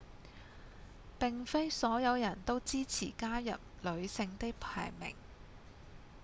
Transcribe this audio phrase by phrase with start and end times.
[1.19, 3.53] 並非所有人都支持加入
[3.83, 5.15] 女性的排名